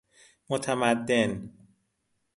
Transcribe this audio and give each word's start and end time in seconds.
متمدن 0.49 1.53